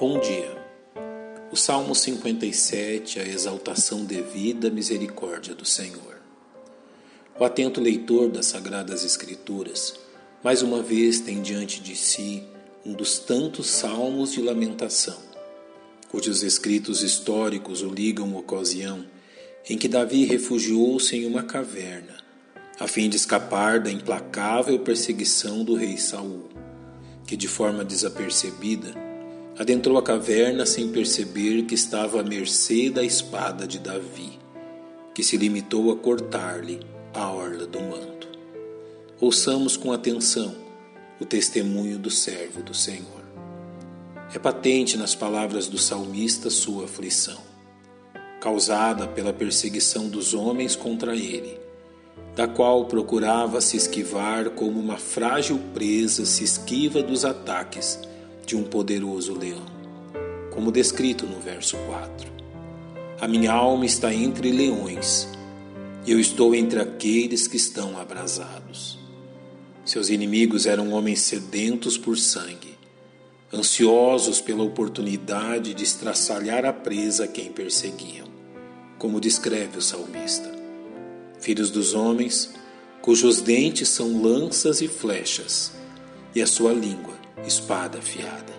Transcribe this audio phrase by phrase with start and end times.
[0.00, 0.50] Bom dia.
[1.52, 6.22] O Salmo 57, a exaltação devida à misericórdia do Senhor.
[7.38, 10.00] O atento leitor das Sagradas Escrituras,
[10.42, 12.42] mais uma vez tem diante de si
[12.82, 15.18] um dos tantos salmos de lamentação,
[16.08, 19.04] cujos escritos históricos o ligam à ocasião
[19.68, 22.24] em que Davi refugiou-se em uma caverna,
[22.78, 26.48] a fim de escapar da implacável perseguição do rei Saul,
[27.26, 29.09] que de forma desapercebida
[29.60, 34.38] adentrou a caverna sem perceber que estava à mercê da espada de Davi,
[35.14, 36.80] que se limitou a cortar-lhe
[37.12, 38.26] a orla do manto.
[39.20, 40.54] Ouçamos com atenção
[41.20, 43.22] o testemunho do servo do Senhor.
[44.34, 47.42] É patente nas palavras do salmista sua aflição,
[48.40, 51.60] causada pela perseguição dos homens contra ele,
[52.34, 57.98] da qual procurava se esquivar como uma frágil presa se esquiva dos ataques
[58.50, 59.64] de um poderoso leão,
[60.50, 62.28] como descrito no verso 4.
[63.20, 65.28] A minha alma está entre leões,
[66.04, 68.98] e eu estou entre aqueles que estão abrasados.
[69.84, 72.76] Seus inimigos eram homens sedentos por sangue,
[73.54, 78.26] ansiosos pela oportunidade de estraçalhar a presa a quem perseguiam,
[78.98, 80.50] como descreve o salmista.
[81.38, 82.50] Filhos dos homens,
[83.00, 85.70] cujos dentes são lanças e flechas,
[86.34, 88.52] e a sua língua espada afiada.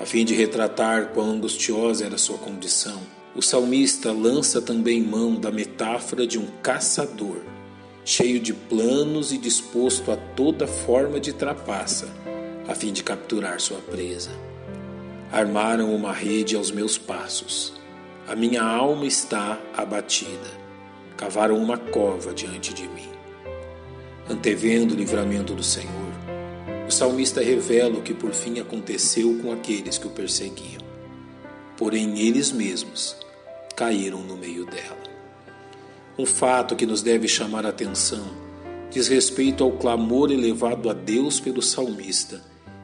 [0.00, 3.00] A fim de retratar quão angustiosa era sua condição,
[3.34, 7.42] o salmista lança também mão da metáfora de um caçador,
[8.04, 12.08] cheio de planos e disposto a toda forma de trapaça,
[12.66, 14.30] a fim de capturar sua presa.
[15.30, 17.72] Armaram uma rede aos meus passos.
[18.26, 20.60] A minha alma está abatida.
[21.16, 23.08] Cavaram uma cova diante de mim.
[24.28, 26.09] Antevendo o livramento do Senhor,
[26.90, 30.82] o salmista revela o que por fim aconteceu com aqueles que o perseguiam.
[31.76, 33.16] Porém, eles mesmos
[33.76, 34.98] caíram no meio dela.
[36.18, 38.26] Um fato que nos deve chamar a atenção
[38.90, 42.42] diz respeito ao clamor elevado a Deus pelo salmista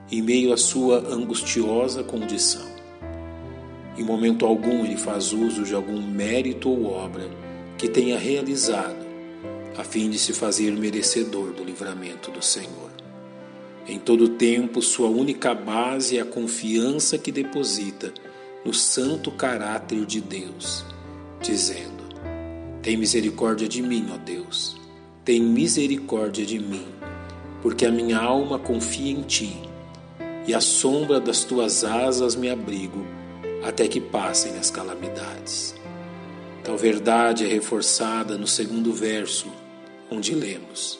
[0.09, 2.69] em meio à sua angustiosa condição.
[3.99, 7.29] Em momento algum ele faz uso de algum mérito ou obra
[7.77, 9.05] que tenha realizado,
[9.77, 13.06] a fim de se fazer merecedor do livramento do Senhor.
[13.89, 18.13] Em todo tempo, sua única base é a confiança que deposita
[18.65, 20.85] no santo caráter de Deus,
[21.41, 22.03] dizendo:
[22.83, 24.77] Tem misericórdia de mim, ó Deus,
[25.25, 26.85] tem misericórdia de mim,
[27.63, 29.57] porque a minha alma confia em ti,
[30.49, 33.07] e à sombra das tuas asas me abrigo,
[33.63, 35.77] até que passem as calamidades.
[36.65, 39.47] Tal verdade é reforçada no segundo verso,
[40.11, 40.99] onde lemos: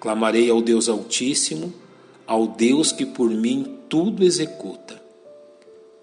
[0.00, 1.72] Clamarei ao Deus Altíssimo
[2.30, 5.02] ao Deus que por mim tudo executa.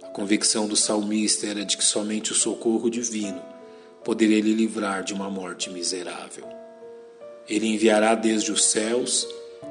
[0.04, 3.42] A convicção do salmista era de que somente o socorro divino
[4.04, 6.44] poderia lhe livrar de uma morte miserável.
[7.48, 9.26] Ele enviará desde os céus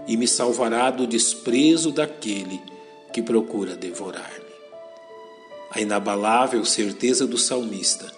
[0.09, 2.59] e me salvará do desprezo daquele
[3.13, 4.47] que procura devorar-me.
[5.71, 8.11] A inabalável certeza do salmista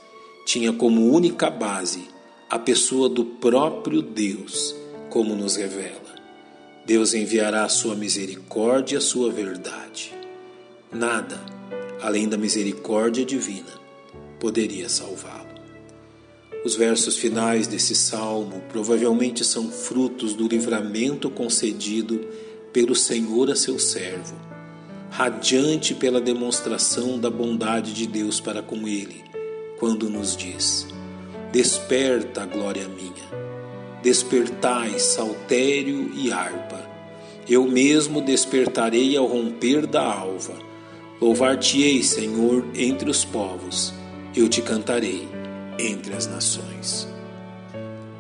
[0.47, 2.06] tinha como única base
[2.49, 4.76] a pessoa do próprio Deus,
[5.10, 6.18] como nos revela.
[6.88, 10.10] Deus enviará a sua misericórdia e a sua verdade.
[10.91, 11.38] Nada,
[12.00, 13.78] além da misericórdia divina,
[14.41, 15.50] poderia salvá-lo.
[16.65, 22.26] Os versos finais desse salmo provavelmente são frutos do livramento concedido
[22.72, 24.34] pelo Senhor a seu servo,
[25.10, 29.22] radiante pela demonstração da bondade de Deus para com ele,
[29.78, 30.87] quando nos diz:
[31.53, 33.48] Desperta, glória minha
[34.03, 36.81] despertai saltério e harpa.
[37.49, 40.55] Eu mesmo despertarei ao romper da alva.
[41.21, 43.93] Louvar-te-ei, Senhor, entre os povos.
[44.37, 45.29] Eu te cantarei
[45.79, 47.09] entre as nações.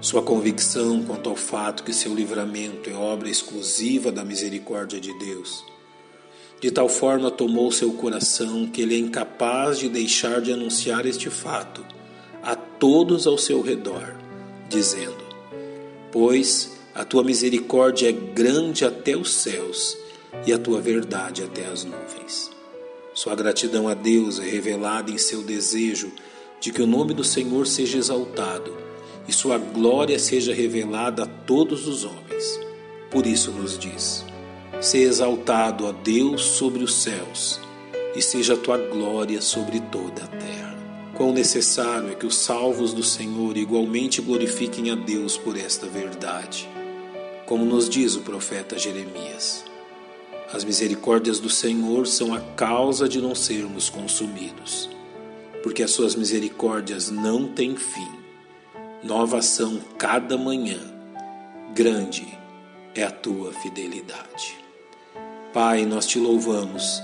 [0.00, 5.64] Sua convicção quanto ao fato que seu livramento é obra exclusiva da misericórdia de Deus,
[6.60, 11.28] de tal forma tomou seu coração que ele é incapaz de deixar de anunciar este
[11.28, 11.84] fato
[12.42, 14.16] a todos ao seu redor,
[14.68, 15.27] dizendo:
[16.10, 19.96] Pois a tua misericórdia é grande até os céus
[20.46, 22.50] e a tua verdade até as nuvens.
[23.14, 26.12] Sua gratidão a Deus é revelada em seu desejo
[26.60, 28.76] de que o nome do Senhor seja exaltado
[29.28, 32.60] e sua glória seja revelada a todos os homens.
[33.10, 34.24] Por isso nos diz:
[34.80, 37.60] Se exaltado a Deus sobre os céus,
[38.14, 40.67] e seja a tua glória sobre toda a terra.
[41.18, 46.68] Quão necessário é que os salvos do Senhor igualmente glorifiquem a Deus por esta verdade,
[47.44, 49.64] como nos diz o profeta Jeremias.
[50.52, 54.88] As misericórdias do Senhor são a causa de não sermos consumidos,
[55.60, 58.12] porque as suas misericórdias não têm fim.
[59.02, 60.78] Novas são cada manhã,
[61.74, 62.28] grande
[62.94, 64.56] é a tua fidelidade.
[65.52, 67.02] Pai, nós te louvamos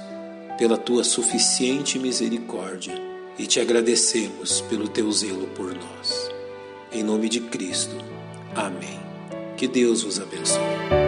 [0.56, 6.30] pela tua suficiente misericórdia e te agradecemos pelo teu zelo por nós.
[6.92, 7.96] Em nome de Cristo.
[8.54, 9.00] Amém.
[9.56, 11.03] Que Deus vos abençoe.